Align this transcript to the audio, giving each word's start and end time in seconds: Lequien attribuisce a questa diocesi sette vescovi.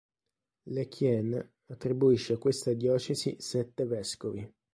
Lequien 0.63 1.47
attribuisce 1.67 2.33
a 2.33 2.37
questa 2.39 2.73
diocesi 2.73 3.35
sette 3.39 3.85
vescovi. 3.85 4.51